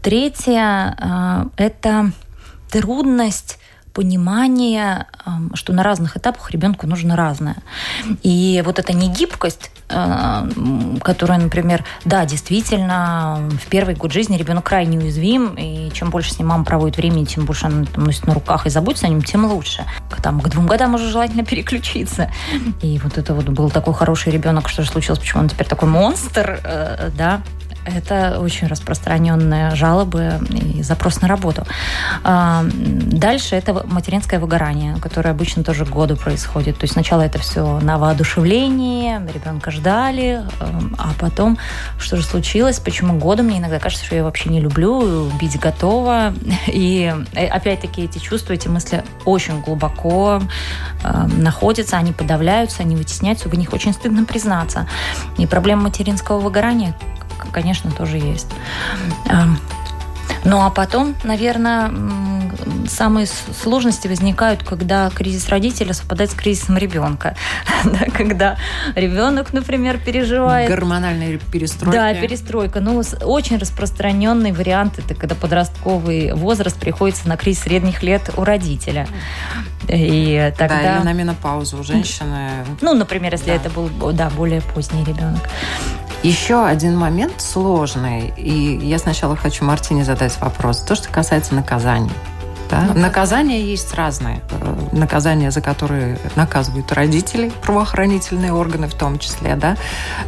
[0.03, 2.13] Третье э,– это
[2.71, 3.59] трудность
[3.97, 5.07] понимание,
[5.55, 7.57] что на разных этапах ребенку нужно разное.
[8.23, 10.51] И вот эта негибкость, э,
[11.01, 16.39] которая, например, да, действительно, в первый год жизни ребенок крайне уязвим, и чем больше с
[16.39, 19.23] ним мама проводит времени, тем больше она там, носит на руках и заботится о нем,
[19.23, 19.87] тем лучше.
[20.23, 22.31] Там, к двум годам уже желательно переключиться.
[22.83, 25.89] И вот это вот был такой хороший ребенок, что же случилось, почему он теперь такой
[25.89, 27.41] монстр, э, да,
[27.87, 31.65] Это очень распространенные жалобы и запрос на работу.
[32.25, 36.79] А, дальше это материнское выгорание, которое обычно тоже к году происходит.
[36.79, 41.59] То есть сначала это все на воодушевлении, ребенка ждали, эм, а потом
[41.99, 46.35] что же случилось, почему году мне иногда кажется, что я вообще не люблю, бить готова.
[46.67, 50.43] И э, опять-таки эти чувства, эти мысли очень глубоко
[51.05, 54.89] э, находятся, они подавляются, они вытесняются, в них очень стыдно признаться.
[55.39, 56.95] И проблема материнского выгорания,
[57.57, 58.49] конечно, тоже есть.
[59.31, 59.59] Эм,
[60.45, 61.91] ну а потом, наверное,
[62.87, 67.35] самые сложности возникают, когда кризис родителя совпадает с кризисом ребенка.
[67.85, 68.59] да, когда
[68.95, 70.69] ребенок, например, переживает...
[70.69, 71.99] Гормональная перестройка.
[71.99, 72.81] Да, перестройка.
[72.81, 79.09] Ну, очень распространенный вариант это когда подростковый возраст приходится на кризис средних лет у родителя.
[79.89, 80.83] И тогда...
[80.83, 82.51] Да, или на менопаузу у женщины.
[82.83, 83.55] Ну, например, если да.
[83.55, 85.41] это был да, более поздний ребенок.
[86.27, 90.81] Еще один момент сложный, и я сначала хочу Мартине задать вопрос.
[90.81, 92.11] То, что касается наказаний.
[92.69, 92.89] Да?
[92.93, 94.43] Ну, Наказания есть разные.
[94.51, 99.55] Э, наказания, за которые наказывают родителей, правоохранительные органы в том числе.
[99.55, 99.77] Да?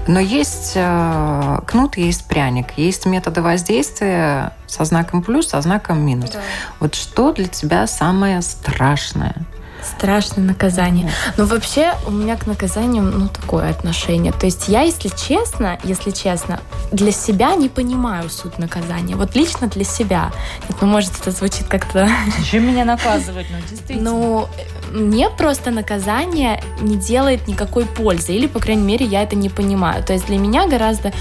[0.07, 2.75] Но есть э, кнут, есть пряник.
[2.77, 6.31] Есть методы воздействия со знаком плюс, со знаком минус.
[6.31, 6.41] Да.
[6.79, 9.35] Вот что для тебя самое страшное?
[9.83, 11.11] Страшное наказание.
[11.37, 14.33] Но вообще у меня к наказаниям, ну, такое отношение.
[14.33, 16.61] То есть я, если честно, если честно,
[16.93, 19.17] для себя не понимаю суть наказания.
[19.17, 20.33] Вот лично для себя.
[20.69, 22.09] Нет, ну, может, это звучит как-то...
[22.39, 23.47] Зачем меня наказывать?
[23.51, 24.11] Ну, действительно.
[24.11, 24.49] Ну,
[24.91, 30.03] мне просто наказание не делает никакой пользы, или, по крайней мере, я это не понимаю.
[30.03, 31.13] То есть для меня гораздо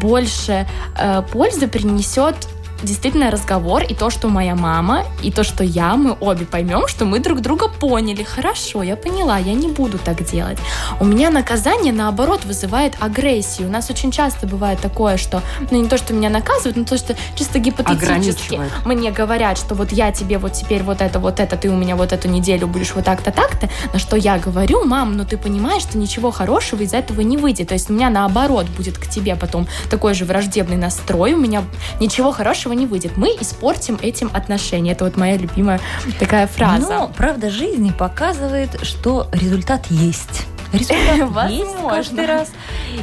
[0.00, 0.66] больше
[0.98, 2.36] э, пользы принесет
[2.82, 7.04] действительно разговор, и то, что моя мама, и то, что я, мы обе поймем, что
[7.04, 8.22] мы друг друга поняли.
[8.22, 10.58] Хорошо, я поняла, я не буду так делать.
[11.00, 13.68] У меня наказание, наоборот, вызывает агрессию.
[13.68, 16.98] У нас очень часто бывает такое, что, ну, не то, что меня наказывают, но то,
[16.98, 21.56] что чисто гипотетически мне говорят, что вот я тебе вот теперь вот это, вот это,
[21.56, 25.16] ты у меня вот эту неделю будешь вот так-то, так-то, на что я говорю, мам,
[25.16, 27.68] ну ты понимаешь, что ничего хорошего из этого не выйдет.
[27.68, 31.64] То есть у меня наоборот будет к тебе потом такой же враждебный настрой, у меня
[32.00, 33.16] ничего хорошего не выйдет.
[33.16, 34.92] Мы испортим этим отношения.
[34.92, 35.80] Это вот моя любимая
[36.18, 36.88] такая фраза.
[36.88, 40.46] Но правда жизни показывает, что результат есть.
[40.78, 42.52] Результат есть каждый раз.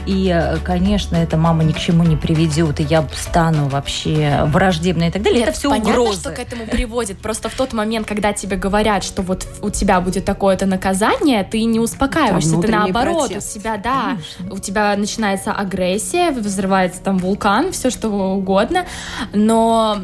[0.05, 5.07] И, э, конечно, эта мама ни к чему не приведет, и я стану вообще враждебной
[5.07, 5.39] и так далее.
[5.39, 6.19] Нет, это все понятно, угрозы.
[6.21, 7.17] что к этому приводит.
[7.19, 11.63] Просто в тот момент, когда тебе говорят, что вот у тебя будет такое-то наказание, ты
[11.63, 13.55] не успокаиваешься, ты наоборот, протест.
[13.55, 14.53] у себя, да, Конечно.
[14.55, 18.85] у тебя начинается агрессия, взрывается там вулкан, все что угодно,
[19.33, 19.97] но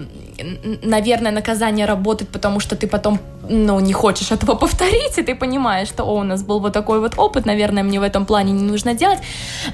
[0.84, 3.20] наверное, наказание работает, потому что ты потом,
[3.50, 7.00] ну, не хочешь этого повторить, и ты понимаешь, что, о, у нас был вот такой
[7.00, 9.20] вот опыт, наверное, мне в этом плане не нужно делать.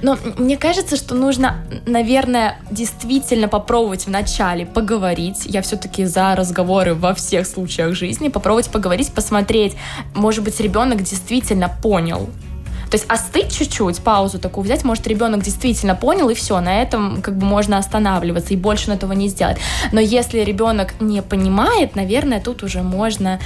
[0.02, 5.46] Но мне кажется, что нужно, наверное, действительно попробовать вначале поговорить.
[5.46, 9.76] Я все-таки за разговоры во всех случаях жизни, попробовать поговорить, посмотреть.
[10.16, 12.30] Может быть, ребенок действительно понял,
[12.94, 17.24] то есть остыть чуть-чуть, паузу такую взять, может, ребенок действительно понял, и все, на этом
[17.24, 19.58] как бы можно останавливаться, и больше он этого не сделать.
[19.92, 23.40] Но если ребенок не понимает, наверное, тут уже можно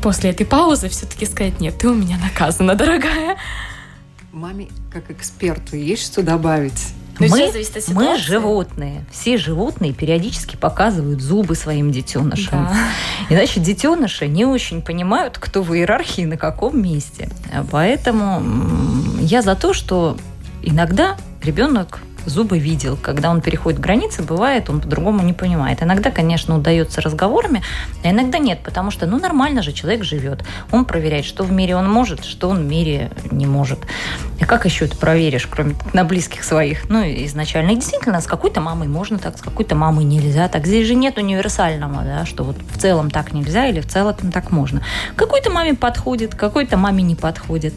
[0.00, 3.36] после этой паузы все-таки сказать, нет, ты у меня наказана, дорогая.
[4.32, 6.94] Маме, как эксперту, есть что добавить?
[7.18, 7.52] Но мы,
[7.88, 9.04] мы животные.
[9.10, 12.68] Все животные периодически показывают зубы своим детенышам.
[12.68, 12.76] Да.
[13.30, 17.30] Иначе детеныши не очень понимают, кто в иерархии на каком месте.
[17.70, 18.42] Поэтому
[19.20, 20.16] я за то, что
[20.62, 22.98] иногда ребенок зубы видел.
[23.00, 25.82] Когда он переходит границы, бывает, он по-другому не понимает.
[25.82, 27.62] Иногда, конечно, удается разговорами,
[28.04, 30.44] а иногда нет, потому что, ну, нормально же человек живет.
[30.70, 33.78] Он проверяет, что в мире он может, что он в мире не может.
[34.40, 36.88] И как еще это проверишь, кроме на близких своих?
[36.88, 37.70] Ну, изначально.
[37.70, 40.66] И действительно, с какой-то мамой можно так, с какой-то мамой нельзя так.
[40.66, 44.50] Здесь же нет универсального, да, что вот в целом так нельзя или в целом так
[44.50, 44.82] можно.
[45.16, 47.74] Какой-то маме подходит, какой-то маме не подходит.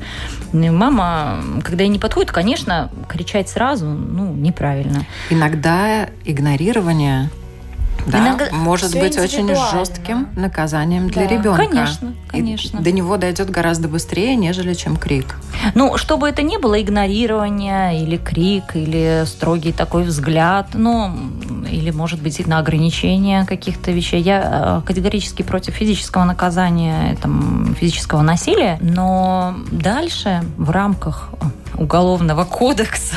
[0.52, 5.06] Мама, когда ей не подходит, конечно, кричать сразу, ну, неправильно.
[5.30, 7.30] Иногда игнорирование
[8.08, 11.36] да, Иногда может быть очень жестким наказанием для да.
[11.36, 11.66] ребенка.
[11.66, 12.78] Конечно, конечно.
[12.80, 15.38] И до него дойдет гораздо быстрее, нежели чем крик.
[15.76, 21.14] Ну, чтобы это не было игнорирование или крик, или строгий такой взгляд, ну,
[21.70, 24.22] или, может быть, на ограничение каких-то вещей.
[24.22, 31.30] Я э, категорически против физического наказания, там, физического насилия, но дальше в рамках
[31.78, 33.16] уголовного кодекса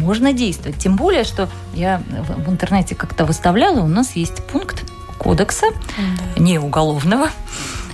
[0.00, 0.78] можно действовать.
[0.78, 4.84] Тем более, что я в интернете как-то выставляла, у нас есть пункт
[5.18, 6.42] кодекса, да.
[6.42, 7.28] не уголовного,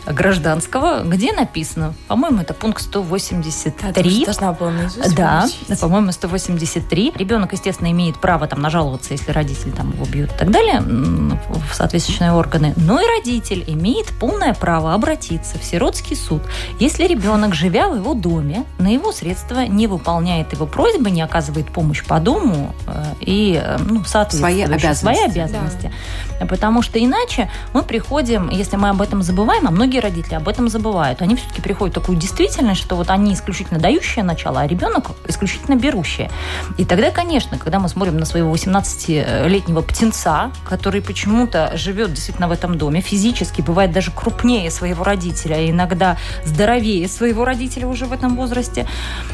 [0.07, 4.21] гражданского, где написано, по-моему, это пункт 183.
[4.21, 4.73] Да, должна была
[5.17, 5.47] Да,
[5.81, 7.13] по-моему, 183.
[7.17, 11.75] Ребенок, естественно, имеет право там нажаловаться, если родитель там его бьют и так далее, в
[11.75, 12.75] соответствующие органы.
[12.77, 16.43] Но и родитель имеет полное право обратиться в сиротский суд,
[16.79, 21.71] если ребенок, живя в его доме, на его средства не выполняет его просьбы, не оказывает
[21.73, 25.01] помощь по дому э, и, э, ну, соответственно, свои обязанности.
[25.01, 25.93] Свои обязанности.
[26.41, 26.47] Да.
[26.47, 30.69] Потому что иначе мы приходим, если мы об этом забываем, а многие родители об этом
[30.69, 35.13] забывают, они все-таки приходят в такую действительность, что вот они исключительно дающие начало, а ребенок
[35.29, 36.31] исключительно берущие.
[36.79, 42.53] И тогда, конечно, когда мы смотрим на своего 18-летнего птенца, который почему-то живет действительно в
[42.53, 48.37] этом доме, физически бывает даже крупнее своего родителя, иногда здоровее своего родителя уже в этом
[48.37, 48.87] возрасте,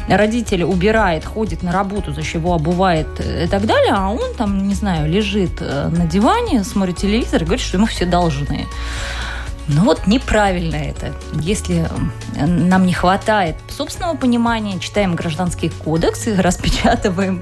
[0.07, 4.75] родитель убирает, ходит на работу, за чего обувает и так далее, а он там, не
[4.75, 8.67] знаю, лежит э, на диване, смотрит телевизор и говорит, что ему все должны.
[9.67, 11.13] Ну вот неправильно это.
[11.33, 11.87] Если
[12.35, 17.41] нам не хватает собственного понимания, читаем гражданский кодекс и распечатываем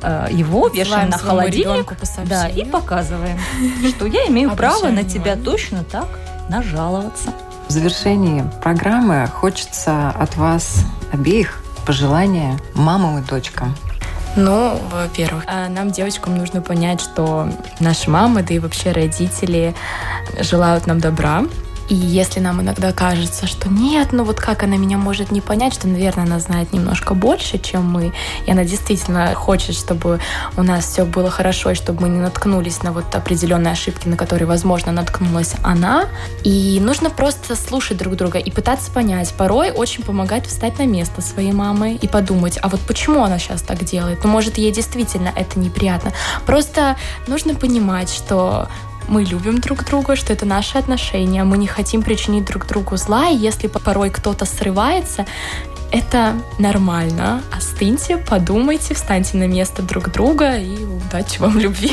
[0.00, 1.92] э, его, вешаем на холодильник
[2.24, 3.38] да, и показываем,
[3.90, 6.08] что я имею право на тебя точно так
[6.48, 7.34] нажаловаться.
[7.68, 13.74] В завершении программы хочется от вас обеих пожелания мамам и дочкам.
[14.36, 17.48] Ну, во-первых, э, нам, девочкам, нужно понять, что
[17.80, 19.74] наши мамы, да и вообще родители
[20.40, 21.44] желают нам добра,
[21.88, 25.74] и если нам иногда кажется, что нет, ну вот как она меня может не понять,
[25.74, 28.12] что, наверное, она знает немножко больше, чем мы,
[28.46, 30.20] и она действительно хочет, чтобы
[30.56, 34.16] у нас все было хорошо, и чтобы мы не наткнулись на вот определенные ошибки, на
[34.16, 36.06] которые, возможно, наткнулась она.
[36.44, 39.32] И нужно просто слушать друг друга и пытаться понять.
[39.36, 43.62] Порой очень помогает встать на место своей мамы и подумать, а вот почему она сейчас
[43.62, 44.24] так делает?
[44.24, 46.12] Ну, может, ей действительно это неприятно.
[46.44, 48.68] Просто нужно понимать, что
[49.08, 53.28] мы любим друг друга, что это наши отношения, мы не хотим причинить друг другу зла,
[53.28, 55.26] и если порой кто-то срывается,
[55.90, 57.42] это нормально.
[57.56, 61.92] Остыньте, подумайте, встаньте на место друг друга и удачи вам любви.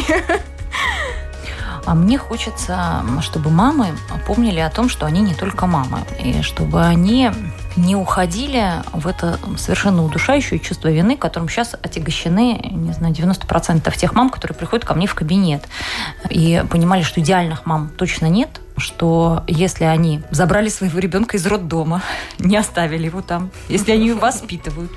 [1.86, 3.95] А мне хочется, чтобы мамы
[4.26, 7.32] помнили о том, что они не только мамы, и чтобы они
[7.76, 14.13] не уходили в это совершенно удушающее чувство вины, которым сейчас отягощены, не знаю, 90% тех
[14.13, 15.67] мам, которые приходят ко мне в кабинет.
[16.30, 22.01] И понимали, что идеальных мам точно нет, что если они забрали своего ребенка из роддома,
[22.39, 24.91] не оставили его там, если они его воспитывают,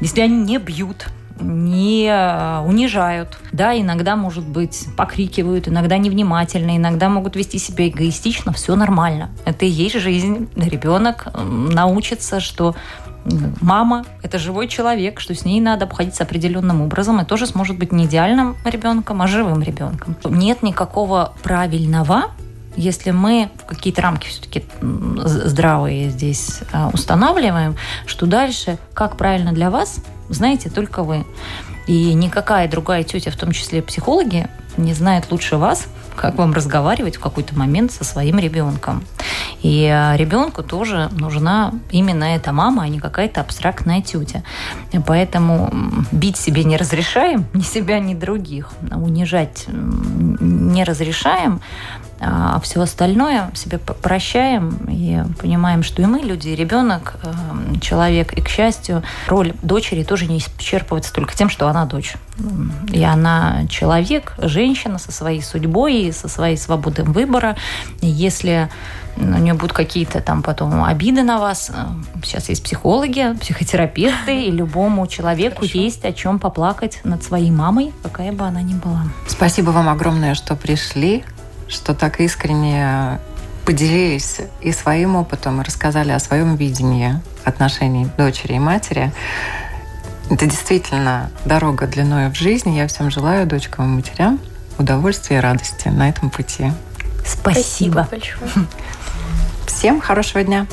[0.00, 1.06] если они не бьют,
[1.40, 3.38] не э, унижают.
[3.52, 8.52] Да, иногда, может быть, покрикивают, иногда невнимательно, иногда могут вести себя эгоистично.
[8.52, 9.30] Все нормально.
[9.44, 10.48] Это и есть жизнь.
[10.56, 12.74] Ребенок научится, что
[13.60, 17.92] мама– это живой человек, что с ней надо обходиться определенным образом, и тоже сможет быть
[17.92, 20.16] не идеальным ребенком, а живым ребенком.
[20.24, 22.30] Нет никакого правильного,
[22.76, 29.70] если мы в какие-то рамки все-таки здравые здесь э, устанавливаем, что дальше, как правильно для
[29.70, 31.24] вас– знаете только вы.
[31.86, 37.16] И никакая другая тетя, в том числе психологи, не знает лучше вас, как вам разговаривать
[37.16, 39.04] в какой-то момент со своим ребенком.
[39.62, 44.42] И э, ребенку тоже нужна именно эта мама, а не какая-то абстрактная тетя.
[45.06, 45.70] Поэтому
[46.12, 48.70] бить себе не разрешаем, ни себя, ни других.
[48.90, 51.60] Унижать не разрешаем.
[52.28, 58.32] А все остальное себе прощаем и понимаем, что и мы люди, и ребенок, эм, человек.
[58.32, 62.14] И, к счастью, роль дочери тоже не исчерпывается только тем, что она дочь.
[62.92, 67.56] И она человек, женщина со своей судьбой, со своей свободой выбора.
[68.00, 68.68] И если
[69.18, 71.70] у нее будут какие-то там потом обиды на вас.
[71.70, 71.86] Э,
[72.22, 75.78] сейчас есть психологи, психотерапевты, и любому человеку Хорошо.
[75.78, 79.04] есть о чем поплакать над своей мамой, какая бы она ни была.
[79.26, 81.24] Спасибо вам огромное, что пришли
[81.68, 83.18] что так искренне
[83.64, 89.12] поделились и своим опытом, и рассказали о своем видении отношений дочери и матери.
[90.30, 92.76] Это действительно дорога длиной в жизни.
[92.76, 94.40] Я всем желаю дочкам и матерям
[94.78, 96.72] удовольствия и радости на этом пути.
[97.24, 98.06] Спасибо.
[98.06, 98.66] Спасибо большое.
[99.66, 100.66] Всем хорошего дня.